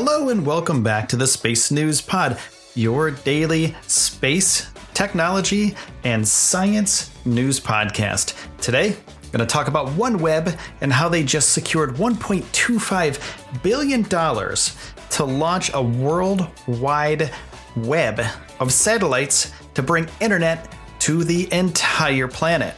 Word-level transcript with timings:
Hello 0.00 0.28
and 0.28 0.46
welcome 0.46 0.84
back 0.84 1.08
to 1.08 1.16
the 1.16 1.26
Space 1.26 1.72
News 1.72 2.00
Pod, 2.00 2.38
your 2.76 3.10
daily 3.10 3.74
space, 3.88 4.70
technology, 4.94 5.74
and 6.04 6.26
science 6.26 7.10
news 7.24 7.58
podcast. 7.58 8.36
Today, 8.60 8.90
I'm 8.90 9.30
going 9.32 9.40
to 9.40 9.46
talk 9.46 9.66
about 9.66 9.88
OneWeb 9.88 10.56
and 10.82 10.92
how 10.92 11.08
they 11.08 11.24
just 11.24 11.52
secured 11.52 11.96
$1.25 11.96 13.62
billion 13.64 14.04
to 14.04 15.24
launch 15.24 15.74
a 15.74 15.82
worldwide 15.82 17.32
web 17.74 18.20
of 18.60 18.72
satellites 18.72 19.52
to 19.74 19.82
bring 19.82 20.08
internet 20.20 20.72
to 21.00 21.24
the 21.24 21.52
entire 21.52 22.28
planet. 22.28 22.76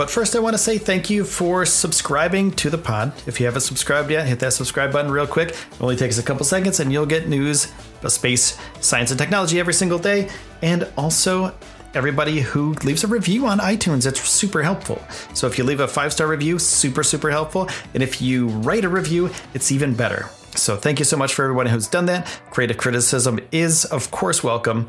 But 0.00 0.08
first, 0.08 0.34
I 0.34 0.38
want 0.38 0.54
to 0.54 0.58
say 0.58 0.78
thank 0.78 1.10
you 1.10 1.24
for 1.24 1.66
subscribing 1.66 2.52
to 2.52 2.70
the 2.70 2.78
pod. 2.78 3.12
If 3.26 3.38
you 3.38 3.44
haven't 3.44 3.60
subscribed 3.60 4.10
yet, 4.10 4.26
hit 4.26 4.38
that 4.38 4.54
subscribe 4.54 4.94
button 4.94 5.10
real 5.10 5.26
quick. 5.26 5.50
It 5.50 5.78
only 5.78 5.94
takes 5.94 6.16
a 6.16 6.22
couple 6.22 6.46
seconds, 6.46 6.80
and 6.80 6.90
you'll 6.90 7.04
get 7.04 7.28
news 7.28 7.70
of 8.02 8.10
space, 8.10 8.56
science, 8.80 9.10
and 9.10 9.20
technology 9.20 9.60
every 9.60 9.74
single 9.74 9.98
day. 9.98 10.30
And 10.62 10.90
also, 10.96 11.54
everybody 11.92 12.40
who 12.40 12.72
leaves 12.82 13.04
a 13.04 13.08
review 13.08 13.44
on 13.44 13.58
iTunes, 13.58 14.06
it's 14.06 14.22
super 14.26 14.62
helpful. 14.62 15.02
So 15.34 15.46
if 15.46 15.58
you 15.58 15.64
leave 15.64 15.80
a 15.80 15.86
five 15.86 16.14
star 16.14 16.28
review, 16.28 16.58
super, 16.58 17.02
super 17.02 17.30
helpful. 17.30 17.68
And 17.92 18.02
if 18.02 18.22
you 18.22 18.48
write 18.48 18.86
a 18.86 18.88
review, 18.88 19.28
it's 19.52 19.70
even 19.70 19.92
better. 19.92 20.30
So 20.56 20.76
thank 20.76 20.98
you 20.98 21.04
so 21.04 21.18
much 21.18 21.34
for 21.34 21.44
everyone 21.44 21.66
who's 21.66 21.88
done 21.88 22.06
that. 22.06 22.26
Creative 22.48 22.78
criticism 22.78 23.38
is, 23.52 23.84
of 23.84 24.10
course, 24.10 24.42
welcome. 24.42 24.88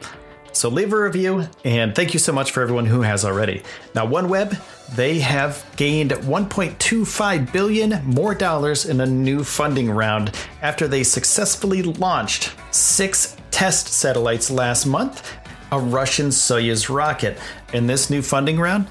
So 0.53 0.69
leave 0.69 0.91
a 0.91 1.01
review, 1.01 1.47
and 1.63 1.95
thank 1.95 2.13
you 2.13 2.19
so 2.19 2.33
much 2.33 2.51
for 2.51 2.61
everyone 2.61 2.85
who 2.85 3.01
has 3.01 3.23
already. 3.23 3.63
Now, 3.95 4.05
OneWeb, 4.05 4.59
they 4.95 5.19
have 5.19 5.65
gained 5.77 6.11
1.25 6.11 7.53
billion 7.53 8.03
more 8.05 8.35
dollars 8.35 8.85
in 8.85 8.99
a 8.99 9.05
new 9.05 9.43
funding 9.43 9.89
round 9.89 10.35
after 10.61 10.87
they 10.87 11.03
successfully 11.03 11.83
launched 11.83 12.53
six 12.71 13.37
test 13.49 13.87
satellites 13.87 14.51
last 14.51 14.85
month, 14.85 15.31
a 15.71 15.79
Russian 15.79 16.27
Soyuz 16.27 16.93
rocket. 16.93 17.37
In 17.73 17.87
this 17.87 18.09
new 18.09 18.21
funding 18.21 18.59
round, 18.59 18.87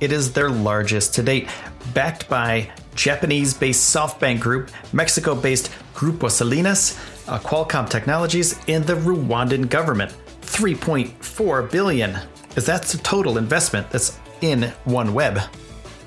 it 0.00 0.12
is 0.12 0.32
their 0.32 0.48
largest 0.48 1.14
to 1.16 1.22
date, 1.22 1.48
backed 1.92 2.28
by 2.28 2.70
Japanese-based 2.94 3.94
SoftBank 3.94 4.40
Group, 4.40 4.70
Mexico-based 4.92 5.70
Grupo 5.94 6.30
Salinas, 6.30 6.98
uh, 7.28 7.38
Qualcomm 7.38 7.88
Technologies, 7.88 8.58
and 8.66 8.84
the 8.84 8.94
Rwandan 8.94 9.68
government. 9.68 10.12
3.4 10.52 11.70
billion 11.70 12.18
is 12.56 12.66
that's 12.66 12.92
the 12.92 12.98
total 12.98 13.38
investment 13.38 13.90
that's 13.90 14.18
in 14.42 14.70
OneWeb. 14.84 15.48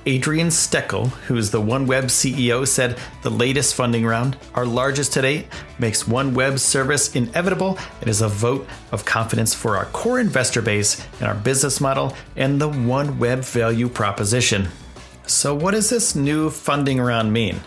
Adrian 0.06 0.50
Steckel, 0.50 1.08
who 1.26 1.36
is 1.36 1.50
the 1.50 1.60
OneWeb 1.60 2.04
CEO, 2.04 2.68
said 2.68 3.00
the 3.24 3.32
latest 3.32 3.74
funding 3.74 4.06
round, 4.06 4.38
our 4.54 4.68
largest 4.68 5.14
to 5.14 5.24
date, 5.24 5.48
makes 5.80 6.04
OneWeb 6.04 6.60
service 6.60 7.16
inevitable. 7.16 7.80
It 8.02 8.08
is 8.08 8.22
a 8.22 8.28
vote 8.28 8.68
of 8.92 9.04
confidence 9.04 9.56
for 9.56 9.78
our 9.78 9.86
core 9.86 10.20
investor 10.20 10.62
base 10.62 11.04
and 11.20 11.28
our 11.28 11.34
business 11.34 11.82
model 11.82 12.16
and 12.36 12.62
the 12.62 12.70
OneWeb 12.70 13.44
value 13.52 13.90
proposition. 13.90 14.68
So, 15.26 15.56
what 15.56 15.72
does 15.72 15.90
this 15.90 16.16
new 16.16 16.52
funding 16.52 17.02
round 17.02 17.34
mean? 17.34 17.60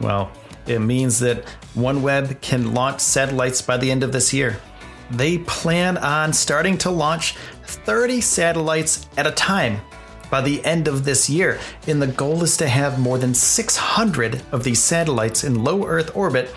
Well, 0.00 0.32
it 0.66 0.78
means 0.78 1.18
that 1.18 1.44
OneWeb 1.76 2.40
can 2.40 2.72
launch 2.72 3.00
satellites 3.00 3.60
by 3.60 3.76
the 3.76 3.90
end 3.90 4.02
of 4.02 4.12
this 4.12 4.32
year 4.32 4.58
they 5.10 5.38
plan 5.38 5.98
on 5.98 6.32
starting 6.32 6.78
to 6.78 6.90
launch 6.90 7.36
30 7.64 8.20
satellites 8.20 9.06
at 9.16 9.26
a 9.26 9.32
time 9.32 9.80
by 10.30 10.40
the 10.40 10.64
end 10.64 10.88
of 10.88 11.04
this 11.04 11.28
year. 11.28 11.60
And 11.86 12.00
the 12.00 12.06
goal 12.06 12.42
is 12.42 12.56
to 12.56 12.68
have 12.68 12.98
more 12.98 13.18
than 13.18 13.34
600 13.34 14.42
of 14.50 14.64
these 14.64 14.80
satellites 14.80 15.44
in 15.44 15.62
low 15.62 15.86
Earth 15.86 16.16
orbit 16.16 16.54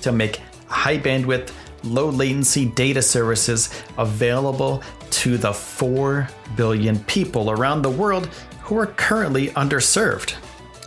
to 0.00 0.12
make 0.12 0.40
high 0.66 0.98
bandwidth, 0.98 1.52
low 1.84 2.08
latency 2.08 2.66
data 2.66 3.02
services 3.02 3.70
available 3.98 4.82
to 5.10 5.36
the 5.36 5.52
4 5.52 6.28
billion 6.56 6.98
people 7.00 7.50
around 7.50 7.82
the 7.82 7.90
world 7.90 8.26
who 8.62 8.78
are 8.78 8.86
currently 8.86 9.48
underserved. 9.48 10.34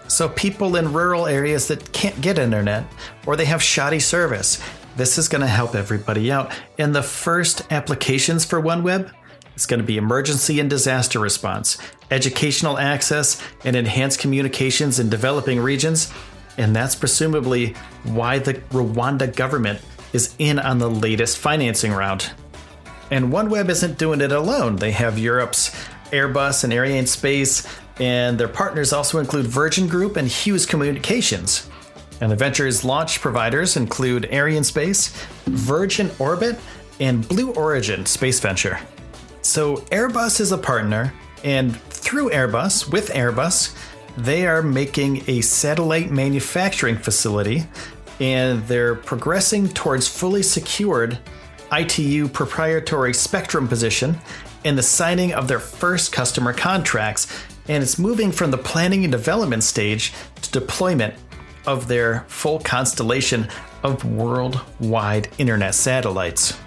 So, 0.07 0.27
people 0.27 0.75
in 0.75 0.91
rural 0.91 1.25
areas 1.27 1.67
that 1.67 1.93
can't 1.93 2.19
get 2.21 2.37
internet 2.37 2.85
or 3.25 3.35
they 3.35 3.45
have 3.45 3.63
shoddy 3.63 3.99
service 3.99 4.61
this 4.95 5.17
is 5.17 5.27
going 5.27 5.41
to 5.41 5.47
help 5.47 5.75
everybody 5.75 6.31
out. 6.31 6.51
And 6.77 6.93
the 6.93 7.03
first 7.03 7.63
applications 7.71 8.45
for 8.45 8.61
OneWeb 8.61 9.11
is 9.55 9.65
going 9.65 9.79
to 9.79 9.85
be 9.85 9.97
emergency 9.97 10.59
and 10.59 10.69
disaster 10.69 11.19
response, 11.19 11.77
educational 12.09 12.77
access, 12.77 13.41
and 13.63 13.75
enhanced 13.75 14.19
communications 14.19 14.99
in 14.99 15.09
developing 15.09 15.59
regions. 15.59 16.11
And 16.57 16.75
that's 16.75 16.95
presumably 16.95 17.73
why 18.03 18.39
the 18.39 18.55
Rwanda 18.71 19.33
government 19.35 19.81
is 20.13 20.35
in 20.37 20.59
on 20.59 20.79
the 20.79 20.89
latest 20.89 21.37
financing 21.37 21.93
round. 21.93 22.31
And 23.09 23.31
OneWeb 23.31 23.69
isn't 23.69 23.97
doing 23.97 24.21
it 24.21 24.31
alone. 24.31 24.77
They 24.77 24.91
have 24.91 25.17
Europe's 25.17 25.71
Airbus 26.11 26.63
and 26.63 26.73
Arianespace, 26.73 27.67
and 27.99 28.37
their 28.37 28.47
partners 28.47 28.93
also 28.93 29.19
include 29.19 29.47
Virgin 29.47 29.87
Group 29.87 30.17
and 30.17 30.27
Hughes 30.27 30.65
Communications. 30.65 31.69
And 32.21 32.31
the 32.31 32.35
venture's 32.35 32.85
launch 32.85 33.19
providers 33.19 33.75
include 33.75 34.23
Arianespace, 34.31 35.09
Virgin 35.45 36.11
Orbit, 36.19 36.59
and 36.99 37.27
Blue 37.27 37.51
Origin 37.53 38.05
Space 38.05 38.39
Venture. 38.39 38.79
So 39.41 39.77
Airbus 39.91 40.39
is 40.39 40.51
a 40.51 40.57
partner, 40.57 41.13
and 41.43 41.75
through 41.81 42.29
Airbus, 42.29 42.91
with 42.91 43.09
Airbus, 43.09 43.75
they 44.17 44.45
are 44.45 44.61
making 44.61 45.23
a 45.27 45.41
satellite 45.41 46.11
manufacturing 46.11 46.97
facility 46.97 47.65
and 48.19 48.63
they're 48.67 48.95
progressing 48.95 49.67
towards 49.69 50.07
fully 50.07 50.43
secured 50.43 51.17
ITU 51.71 52.27
proprietary 52.27 53.13
spectrum 53.13 53.67
position 53.67 54.19
and 54.63 54.77
the 54.77 54.83
signing 54.83 55.33
of 55.33 55.47
their 55.47 55.59
first 55.59 56.11
customer 56.11 56.53
contracts. 56.53 57.27
And 57.67 57.81
it's 57.81 57.97
moving 57.97 58.31
from 58.31 58.51
the 58.51 58.57
planning 58.57 59.03
and 59.05 59.11
development 59.11 59.63
stage 59.63 60.13
to 60.41 60.51
deployment 60.51 61.15
of 61.65 61.87
their 61.87 62.25
full 62.27 62.59
constellation 62.59 63.47
of 63.83 64.05
worldwide 64.05 65.29
internet 65.37 65.75
satellites. 65.75 66.57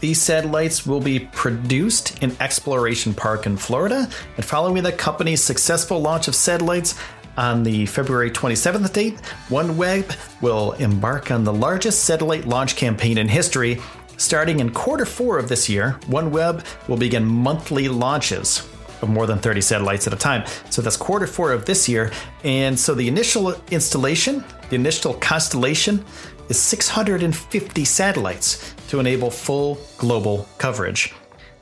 These 0.00 0.22
satellites 0.22 0.86
will 0.86 1.00
be 1.00 1.18
produced 1.18 2.22
in 2.22 2.36
Exploration 2.40 3.14
Park 3.14 3.46
in 3.46 3.56
Florida, 3.56 4.08
and 4.36 4.44
following 4.44 4.82
the 4.82 4.92
company's 4.92 5.42
successful 5.42 6.00
launch 6.00 6.28
of 6.28 6.36
satellites 6.36 6.94
on 7.36 7.62
the 7.62 7.86
February 7.86 8.30
27th 8.30 8.92
date, 8.92 9.16
OneWeb 9.48 10.42
will 10.42 10.72
embark 10.72 11.30
on 11.30 11.44
the 11.44 11.52
largest 11.52 12.04
satellite 12.04 12.46
launch 12.46 12.76
campaign 12.76 13.18
in 13.18 13.28
history. 13.28 13.80
Starting 14.16 14.58
in 14.58 14.70
quarter 14.72 15.06
four 15.06 15.38
of 15.38 15.48
this 15.48 15.68
year, 15.68 15.98
OneWeb 16.06 16.64
will 16.88 16.96
begin 16.96 17.24
monthly 17.24 17.88
launches 17.88 18.68
of 19.02 19.08
more 19.08 19.26
than 19.26 19.38
30 19.38 19.60
satellites 19.60 20.06
at 20.06 20.12
a 20.12 20.16
time. 20.16 20.44
So 20.70 20.82
that's 20.82 20.96
quarter 20.96 21.26
four 21.26 21.52
of 21.52 21.64
this 21.64 21.88
year. 21.88 22.10
And 22.44 22.78
so 22.78 22.94
the 22.94 23.08
initial 23.08 23.54
installation, 23.70 24.44
the 24.68 24.76
initial 24.76 25.14
constellation, 25.14 26.04
is 26.48 26.58
650 26.58 27.84
satellites 27.84 28.74
to 28.88 29.00
enable 29.00 29.30
full 29.30 29.78
global 29.98 30.48
coverage. 30.58 31.14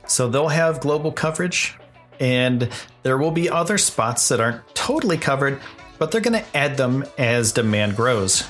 So 0.07 0.29
they'll 0.29 0.47
have 0.47 0.79
global 0.79 1.11
coverage 1.11 1.75
And 2.19 2.69
there 3.03 3.17
will 3.17 3.31
be 3.31 3.49
other 3.49 3.77
spots 3.77 4.27
that 4.29 4.39
aren't 4.39 4.67
totally 4.75 5.17
covered, 5.17 5.59
but 5.99 6.11
they're 6.11 6.21
going 6.21 6.41
to 6.41 6.57
add 6.57 6.77
them 6.77 7.05
as 7.17 7.51
demand 7.51 7.95
grows. 7.95 8.43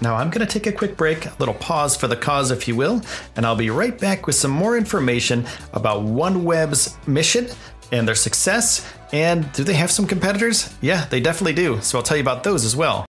Now, 0.00 0.16
I'm 0.16 0.28
going 0.28 0.46
to 0.46 0.52
take 0.52 0.66
a 0.66 0.76
quick 0.76 0.96
break, 0.96 1.24
a 1.24 1.34
little 1.38 1.54
pause 1.54 1.96
for 1.96 2.08
the 2.08 2.16
cause, 2.16 2.50
if 2.50 2.68
you 2.68 2.76
will, 2.76 3.00
and 3.36 3.46
I'll 3.46 3.56
be 3.56 3.70
right 3.70 3.98
back 3.98 4.26
with 4.26 4.34
some 4.34 4.50
more 4.50 4.76
information 4.76 5.46
about 5.72 6.02
OneWeb's 6.02 6.96
mission 7.06 7.48
and 7.94 8.08
their 8.08 8.14
success. 8.14 8.86
And 9.12 9.50
do 9.52 9.62
they 9.62 9.74
have 9.74 9.90
some 9.90 10.06
competitors? 10.06 10.74
Yeah, 10.80 11.04
they 11.06 11.20
definitely 11.20 11.54
do. 11.54 11.80
So 11.80 11.98
I'll 11.98 12.02
tell 12.02 12.16
you 12.16 12.22
about 12.22 12.42
those 12.42 12.64
as 12.64 12.74
well. 12.74 13.06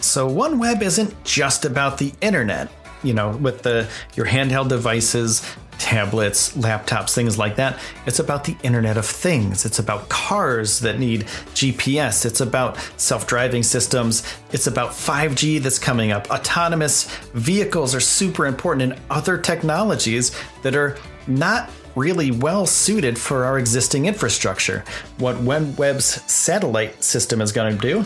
So 0.00 0.28
OneWeb 0.28 0.82
isn't 0.82 1.24
just 1.24 1.64
about 1.64 1.98
the 1.98 2.12
internet, 2.20 2.68
you 3.02 3.14
know, 3.14 3.30
with 3.30 3.62
the 3.62 3.88
your 4.14 4.26
handheld 4.26 4.68
devices, 4.68 5.42
tablets, 5.78 6.56
laptops, 6.56 7.14
things 7.14 7.38
like 7.38 7.56
that. 7.56 7.78
It's 8.06 8.18
about 8.18 8.44
the 8.44 8.56
Internet 8.62 8.96
of 8.96 9.06
Things. 9.06 9.64
It's 9.64 9.78
about 9.78 10.08
cars 10.08 10.80
that 10.80 10.98
need 10.98 11.22
GPS. 11.54 12.26
It's 12.26 12.40
about 12.40 12.76
self 12.98 13.26
driving 13.26 13.62
systems. 13.62 14.22
It's 14.52 14.66
about 14.66 14.90
5G 14.90 15.60
that's 15.60 15.78
coming 15.78 16.12
up. 16.12 16.30
Autonomous 16.30 17.04
vehicles 17.34 17.94
are 17.94 18.00
super 18.00 18.46
important 18.46 18.92
and 18.92 19.00
other 19.10 19.38
technologies 19.38 20.36
that 20.62 20.74
are 20.76 20.96
not 21.26 21.70
really 21.96 22.30
well 22.30 22.66
suited 22.66 23.18
for 23.18 23.44
our 23.44 23.58
existing 23.58 24.06
infrastructure. 24.06 24.84
What 25.18 25.36
OneWeb's 25.36 26.30
satellite 26.30 27.02
system 27.02 27.40
is 27.40 27.50
going 27.50 27.76
to 27.76 27.80
do 27.80 28.04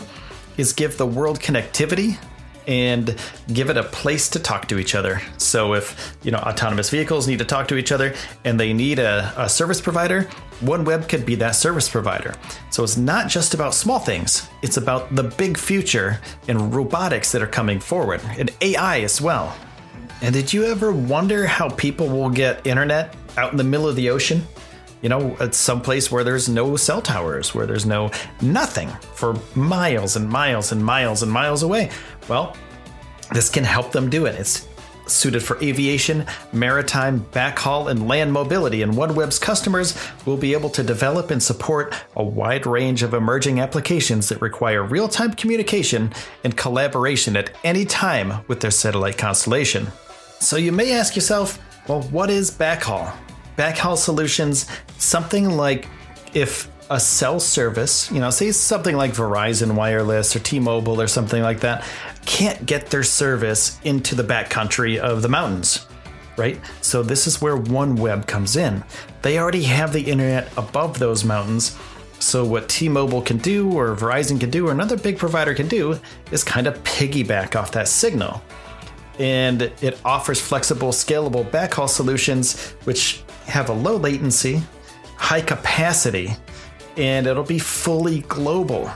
is 0.57 0.73
give 0.73 0.97
the 0.97 1.05
world 1.05 1.39
connectivity 1.39 2.17
and 2.67 3.15
give 3.51 3.69
it 3.69 3.77
a 3.77 3.83
place 3.83 4.29
to 4.29 4.39
talk 4.39 4.67
to 4.67 4.77
each 4.77 4.95
other. 4.95 5.21
So 5.37 5.73
if 5.73 6.15
you 6.23 6.31
know 6.31 6.37
autonomous 6.37 6.89
vehicles 6.89 7.27
need 7.27 7.39
to 7.39 7.45
talk 7.45 7.67
to 7.69 7.75
each 7.75 7.91
other 7.91 8.13
and 8.45 8.59
they 8.59 8.71
need 8.71 8.99
a, 8.99 9.33
a, 9.35 9.49
service 9.49 9.81
provider, 9.81 10.27
OneWeb 10.61 11.09
could 11.09 11.25
be 11.25 11.35
that 11.35 11.55
service 11.55 11.89
provider. 11.89 12.35
So 12.69 12.83
it's 12.83 12.97
not 12.97 13.29
just 13.29 13.53
about 13.53 13.73
small 13.73 13.99
things; 13.99 14.47
it's 14.61 14.77
about 14.77 15.13
the 15.15 15.23
big 15.23 15.57
future 15.57 16.19
and 16.47 16.73
robotics 16.73 17.31
that 17.31 17.41
are 17.41 17.47
coming 17.47 17.79
forward 17.79 18.21
and 18.37 18.51
AI 18.61 19.01
as 19.01 19.19
well. 19.19 19.55
And 20.21 20.33
did 20.33 20.53
you 20.53 20.65
ever 20.65 20.91
wonder 20.91 21.47
how 21.47 21.69
people 21.69 22.07
will 22.07 22.29
get 22.29 22.65
internet 22.67 23.15
out 23.37 23.51
in 23.51 23.57
the 23.57 23.63
middle 23.63 23.87
of 23.87 23.95
the 23.95 24.09
ocean? 24.09 24.45
you 25.01 25.09
know, 25.09 25.35
at 25.39 25.55
some 25.55 25.81
place 25.81 26.11
where 26.11 26.23
there's 26.23 26.47
no 26.47 26.75
cell 26.75 27.01
towers, 27.01 27.53
where 27.55 27.65
there's 27.65 27.85
no 27.85 28.11
nothing 28.41 28.89
for 29.15 29.35
miles 29.55 30.15
and 30.15 30.29
miles 30.29 30.71
and 30.71 30.83
miles 30.83 31.23
and 31.23 31.31
miles 31.31 31.63
away. 31.63 31.89
Well, 32.27 32.55
this 33.31 33.49
can 33.49 33.63
help 33.63 33.91
them 33.91 34.09
do 34.09 34.25
it. 34.25 34.35
It's 34.35 34.67
suited 35.07 35.41
for 35.41 35.61
aviation, 35.61 36.25
maritime, 36.53 37.19
backhaul, 37.31 37.89
and 37.89 38.07
land 38.07 38.31
mobility, 38.31 38.81
and 38.81 38.93
OneWeb's 38.93 39.39
customers 39.39 39.97
will 40.25 40.37
be 40.37 40.53
able 40.53 40.69
to 40.69 40.83
develop 40.83 41.31
and 41.31 41.41
support 41.41 41.93
a 42.15 42.23
wide 42.23 42.65
range 42.65 43.03
of 43.03 43.13
emerging 43.13 43.59
applications 43.59 44.29
that 44.29 44.41
require 44.41 44.83
real 44.83 45.07
time 45.07 45.33
communication 45.33 46.13
and 46.43 46.55
collaboration 46.55 47.35
at 47.35 47.51
any 47.63 47.85
time 47.85 48.45
with 48.47 48.59
their 48.61 48.71
satellite 48.71 49.17
constellation. 49.17 49.87
So 50.39 50.57
you 50.57 50.71
may 50.71 50.93
ask 50.93 51.15
yourself, 51.15 51.59
well, 51.87 52.01
what 52.03 52.29
is 52.29 52.51
backhaul? 52.51 53.13
Backhaul 53.57 53.97
solutions, 53.97 54.67
something 54.97 55.49
like 55.49 55.87
if 56.33 56.69
a 56.89 56.99
cell 56.99 57.39
service, 57.39 58.11
you 58.11 58.19
know, 58.19 58.29
say 58.29 58.51
something 58.51 58.95
like 58.97 59.13
Verizon 59.13 59.75
Wireless 59.75 60.35
or 60.35 60.39
T 60.39 60.59
Mobile 60.59 61.01
or 61.01 61.07
something 61.07 61.41
like 61.41 61.61
that, 61.61 61.85
can't 62.25 62.65
get 62.65 62.87
their 62.87 63.03
service 63.03 63.79
into 63.83 64.13
the 64.13 64.23
backcountry 64.23 64.97
of 64.97 65.21
the 65.21 65.29
mountains, 65.29 65.85
right? 66.37 66.59
So 66.81 67.01
this 67.01 67.27
is 67.27 67.41
where 67.41 67.57
OneWeb 67.57 68.27
comes 68.27 68.57
in. 68.57 68.83
They 69.21 69.39
already 69.39 69.63
have 69.63 69.93
the 69.93 70.01
internet 70.01 70.51
above 70.57 70.99
those 70.99 71.23
mountains. 71.23 71.77
So 72.19 72.45
what 72.45 72.69
T-Mobile 72.69 73.21
can 73.21 73.37
do 73.37 73.71
or 73.71 73.95
Verizon 73.95 74.39
can 74.39 74.49
do 74.49 74.67
or 74.67 74.71
another 74.71 74.97
big 74.97 75.17
provider 75.17 75.53
can 75.53 75.67
do 75.67 75.99
is 76.31 76.43
kind 76.43 76.67
of 76.67 76.83
piggyback 76.83 77.55
off 77.55 77.71
that 77.71 77.87
signal. 77.87 78.41
And 79.19 79.61
it 79.61 79.99
offers 80.03 80.39
flexible, 80.39 80.89
scalable 80.89 81.49
backhaul 81.49 81.89
solutions 81.89 82.71
which 82.85 83.23
have 83.45 83.69
a 83.69 83.73
low 83.73 83.97
latency, 83.97 84.61
high 85.17 85.41
capacity, 85.41 86.33
and 86.97 87.27
it'll 87.27 87.43
be 87.43 87.59
fully 87.59 88.21
global. 88.21 88.91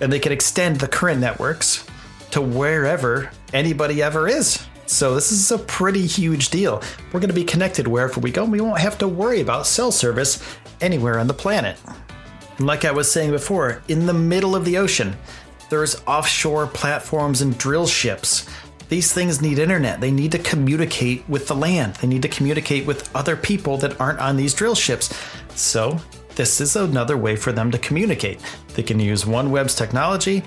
And 0.00 0.12
they 0.12 0.18
can 0.18 0.32
extend 0.32 0.78
the 0.78 0.88
current 0.88 1.20
networks 1.20 1.86
to 2.32 2.40
wherever 2.40 3.30
anybody 3.52 4.02
ever 4.02 4.28
is. 4.28 4.66
So 4.86 5.14
this 5.14 5.32
is 5.32 5.50
a 5.50 5.58
pretty 5.58 6.06
huge 6.06 6.50
deal. 6.50 6.82
We're 7.12 7.20
going 7.20 7.28
to 7.28 7.34
be 7.34 7.44
connected 7.44 7.88
wherever 7.88 8.20
we 8.20 8.30
go. 8.30 8.44
And 8.44 8.52
We 8.52 8.60
won't 8.60 8.78
have 8.78 8.98
to 8.98 9.08
worry 9.08 9.40
about 9.40 9.66
cell 9.66 9.90
service 9.90 10.42
anywhere 10.80 11.18
on 11.18 11.26
the 11.26 11.34
planet. 11.34 11.76
And 12.58 12.66
like 12.66 12.84
I 12.84 12.92
was 12.92 13.10
saying 13.10 13.32
before, 13.32 13.82
in 13.88 14.06
the 14.06 14.14
middle 14.14 14.54
of 14.54 14.64
the 14.64 14.78
ocean, 14.78 15.16
there's 15.68 16.00
offshore 16.06 16.68
platforms 16.68 17.42
and 17.42 17.58
drill 17.58 17.86
ships. 17.86 18.48
These 18.88 19.12
things 19.12 19.42
need 19.42 19.58
internet. 19.58 20.00
They 20.00 20.12
need 20.12 20.32
to 20.32 20.38
communicate 20.38 21.28
with 21.28 21.48
the 21.48 21.56
land. 21.56 21.94
They 21.96 22.06
need 22.06 22.22
to 22.22 22.28
communicate 22.28 22.86
with 22.86 23.14
other 23.16 23.36
people 23.36 23.76
that 23.78 24.00
aren't 24.00 24.20
on 24.20 24.36
these 24.36 24.54
drill 24.54 24.76
ships. 24.76 25.12
So, 25.54 26.00
this 26.36 26.60
is 26.60 26.76
another 26.76 27.16
way 27.16 27.34
for 27.34 27.50
them 27.50 27.70
to 27.70 27.78
communicate. 27.78 28.40
They 28.74 28.82
can 28.82 29.00
use 29.00 29.24
OneWeb's 29.24 29.74
technology 29.74 30.42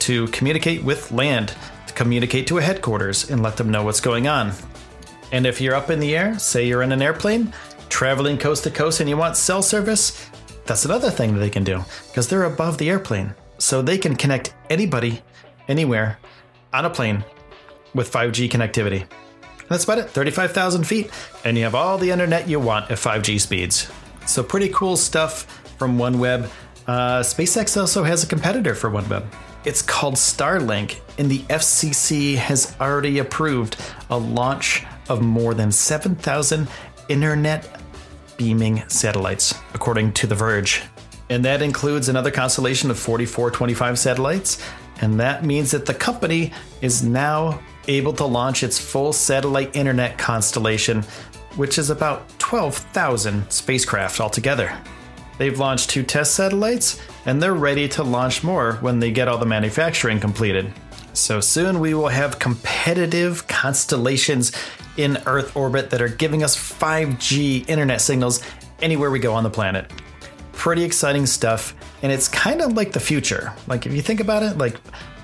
to 0.00 0.28
communicate 0.28 0.84
with 0.84 1.10
land, 1.10 1.54
to 1.86 1.94
communicate 1.94 2.46
to 2.48 2.58
a 2.58 2.62
headquarters 2.62 3.30
and 3.30 3.42
let 3.42 3.56
them 3.56 3.70
know 3.70 3.82
what's 3.82 4.00
going 4.00 4.28
on. 4.28 4.52
And 5.32 5.46
if 5.46 5.60
you're 5.60 5.74
up 5.74 5.90
in 5.90 5.98
the 5.98 6.16
air, 6.16 6.38
say 6.38 6.66
you're 6.66 6.82
in 6.82 6.92
an 6.92 7.02
airplane, 7.02 7.52
traveling 7.88 8.38
coast 8.38 8.64
to 8.64 8.70
coast 8.70 9.00
and 9.00 9.08
you 9.08 9.16
want 9.16 9.36
cell 9.36 9.62
service, 9.62 10.28
that's 10.66 10.84
another 10.84 11.10
thing 11.10 11.34
that 11.34 11.40
they 11.40 11.50
can 11.50 11.64
do 11.64 11.82
because 12.08 12.28
they're 12.28 12.44
above 12.44 12.78
the 12.78 12.90
airplane. 12.90 13.34
So 13.58 13.82
they 13.82 13.98
can 13.98 14.16
connect 14.16 14.54
anybody, 14.68 15.22
anywhere, 15.68 16.18
on 16.72 16.84
a 16.84 16.90
plane 16.90 17.24
with 17.94 18.10
5G 18.10 18.48
connectivity. 18.50 19.02
And 19.02 19.68
that's 19.68 19.84
about 19.84 19.98
it 19.98 20.10
35,000 20.10 20.84
feet, 20.84 21.10
and 21.44 21.56
you 21.56 21.64
have 21.64 21.74
all 21.74 21.98
the 21.98 22.10
internet 22.10 22.48
you 22.48 22.60
want 22.60 22.90
at 22.90 22.98
5G 22.98 23.40
speeds. 23.40 23.90
So, 24.26 24.42
pretty 24.42 24.68
cool 24.68 24.96
stuff 24.96 25.42
from 25.78 25.98
OneWeb. 25.98 26.48
Uh, 26.86 27.20
SpaceX 27.20 27.80
also 27.80 28.02
has 28.02 28.24
a 28.24 28.26
competitor 28.26 28.74
for 28.74 28.90
OneWeb. 28.90 29.26
It's 29.64 29.82
called 29.82 30.14
Starlink, 30.14 31.00
and 31.18 31.30
the 31.30 31.40
FCC 31.40 32.36
has 32.36 32.74
already 32.80 33.18
approved 33.18 33.76
a 34.08 34.18
launch 34.18 34.84
of 35.08 35.20
more 35.20 35.54
than 35.54 35.70
7,000 35.70 36.68
internet 37.08 37.80
beaming 38.36 38.82
satellites, 38.88 39.54
according 39.74 40.12
to 40.14 40.26
The 40.26 40.34
Verge. 40.34 40.82
And 41.28 41.44
that 41.44 41.62
includes 41.62 42.08
another 42.08 42.30
constellation 42.30 42.90
of 42.90 42.98
4425 42.98 43.98
satellites. 43.98 44.62
And 45.00 45.20
that 45.20 45.44
means 45.44 45.70
that 45.70 45.86
the 45.86 45.94
company 45.94 46.52
is 46.80 47.02
now 47.02 47.60
able 47.90 48.12
to 48.14 48.24
launch 48.24 48.62
its 48.62 48.78
full 48.78 49.12
satellite 49.12 49.74
internet 49.74 50.18
constellation, 50.18 51.02
which 51.56 51.78
is 51.78 51.90
about 51.90 52.28
12,000 52.38 53.50
spacecraft 53.50 54.20
altogether. 54.20 54.76
They've 55.38 55.58
launched 55.58 55.90
two 55.90 56.02
test 56.02 56.34
satellites, 56.34 57.00
and 57.26 57.42
they're 57.42 57.54
ready 57.54 57.88
to 57.90 58.02
launch 58.02 58.44
more 58.44 58.74
when 58.74 59.00
they 59.00 59.10
get 59.10 59.26
all 59.26 59.38
the 59.38 59.46
manufacturing 59.46 60.20
completed. 60.20 60.72
So 61.12 61.40
soon 61.40 61.80
we 61.80 61.94
will 61.94 62.08
have 62.08 62.38
competitive 62.38 63.46
constellations 63.48 64.52
in 64.96 65.18
Earth 65.26 65.56
orbit 65.56 65.90
that 65.90 66.02
are 66.02 66.08
giving 66.08 66.42
us 66.42 66.56
5G 66.56 67.68
internet 67.68 68.00
signals 68.00 68.42
anywhere 68.82 69.10
we 69.10 69.18
go 69.18 69.32
on 69.32 69.42
the 69.42 69.50
planet. 69.50 69.90
Pretty 70.52 70.84
exciting 70.84 71.26
stuff, 71.26 71.74
and 72.02 72.12
it's 72.12 72.28
kind 72.28 72.60
of 72.60 72.74
like 72.74 72.92
the 72.92 73.00
future. 73.00 73.52
Like, 73.66 73.86
if 73.86 73.94
you 73.94 74.02
think 74.02 74.20
about 74.20 74.42
it, 74.42 74.58
like 74.58 74.76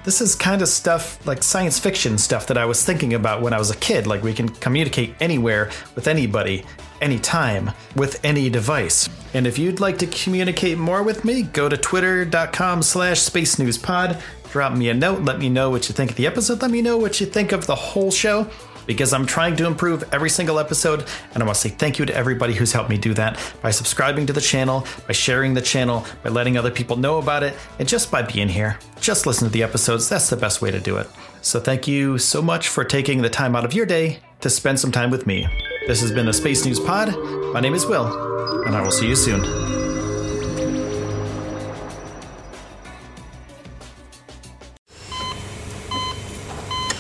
this 0.06 0.20
is 0.20 0.36
kind 0.36 0.62
of 0.62 0.68
stuff 0.68 1.18
like 1.26 1.42
science 1.42 1.80
fiction 1.80 2.16
stuff 2.16 2.46
that 2.46 2.56
I 2.56 2.64
was 2.64 2.84
thinking 2.84 3.12
about 3.12 3.42
when 3.42 3.52
I 3.52 3.58
was 3.58 3.72
a 3.72 3.76
kid. 3.76 4.06
Like 4.06 4.22
we 4.22 4.32
can 4.32 4.48
communicate 4.48 5.14
anywhere 5.18 5.68
with 5.96 6.06
anybody, 6.06 6.64
anytime, 7.00 7.72
with 7.96 8.25
any 8.25 8.48
device. 8.48 9.08
And 9.34 9.48
if 9.48 9.58
you'd 9.58 9.80
like 9.80 9.98
to 9.98 10.06
communicate 10.06 10.78
more 10.78 11.02
with 11.02 11.25
me, 11.25 11.42
go 11.42 11.68
to 11.68 11.76
twitter.com 11.76 12.84
slash 12.84 13.18
space 13.18 13.58
news 13.58 13.76
pod. 13.76 14.22
Drop 14.52 14.75
me 14.75 14.88
a 14.90 14.94
note, 14.94 15.22
let 15.22 15.40
me 15.40 15.48
know 15.48 15.70
what 15.70 15.88
you 15.88 15.92
think 15.92 16.12
of 16.12 16.16
the 16.16 16.26
episode, 16.28 16.62
let 16.62 16.70
me 16.70 16.80
know 16.80 16.96
what 16.96 17.20
you 17.20 17.26
think 17.26 17.50
of 17.50 17.66
the 17.66 17.75
whole 17.75 18.12
show 18.12 18.48
because 18.87 19.12
I'm 19.12 19.26
trying 19.26 19.57
to 19.57 19.66
improve 19.66 20.05
every 20.12 20.31
single 20.31 20.59
episode. 20.59 21.05
And 21.35 21.43
I 21.43 21.47
want 21.47 21.57
to 21.57 21.61
say 21.61 21.71
thank 21.71 21.99
you 21.99 22.07
to 22.07 22.14
everybody 22.14 22.55
who's 22.55 22.73
helped 22.73 22.90
me 22.90 22.99
do 22.99 23.14
that 23.14 23.38
by 23.62 23.71
subscribing 23.71 24.26
to 24.26 24.33
the 24.33 24.40
channel, 24.40 24.87
by 25.07 25.12
sharing 25.12 25.55
the 25.55 25.61
channel, 25.61 26.07
by 26.23 26.31
letting 26.31 26.57
other 26.57 26.71
people 26.71 26.97
know 26.97 27.19
about 27.19 27.43
it, 27.43 27.55
and 27.78 27.88
just 27.88 28.11
by 28.11 28.23
being 28.23 28.49
here. 28.49 28.78
Just 29.00 29.26
listen 29.26 29.49
to 29.49 29.52
the 29.52 29.62
episodes. 29.62 30.09
That's 30.09 30.31
the 30.31 30.37
best 30.37 30.62
way 30.62 30.71
to 30.71 30.81
do 30.81 30.97
it. 30.97 31.09
So 31.43 31.61
thank 31.61 31.87
you 31.87 32.19
so 32.19 32.43
much 32.43 32.69
for 32.69 32.85
taking 32.85 33.23
the 33.23 33.31
time 33.31 33.55
out 33.55 33.64
of 33.64 33.75
your 33.75 33.87
day 33.87 34.21
to 34.40 34.50
spend 34.50 34.81
some 34.81 34.93
time 34.93 35.11
with 35.11 35.26
me. 35.26 35.47
This 35.87 36.00
has 36.00 36.11
been 36.11 36.26
the 36.26 36.33
Space 36.33 36.64
News 36.64 36.81
Pod. 36.81 37.16
My 37.52 37.61
name 37.61 37.75
is 37.75 37.87
Will, 37.87 38.62
and 38.64 38.75
I 38.75 38.83
will 38.83 38.90
see 38.90 39.07
you 39.07 39.16
soon. 39.16 39.45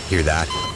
Hear 0.08 0.22
that? 0.22 0.75